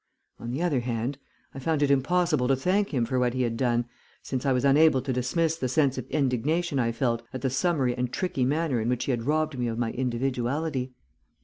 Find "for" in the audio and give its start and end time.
3.05-3.19